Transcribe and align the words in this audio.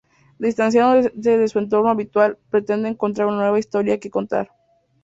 Distanciándose 0.39 1.11
de 1.13 1.47
su 1.47 1.59
entorno 1.59 1.91
habitual 1.91 2.39
pretende 2.49 2.89
encontrar 2.89 3.27
una 3.27 3.37
nueva 3.37 3.59
historia 3.59 3.99
que 3.99 4.09
contar. 4.09 4.49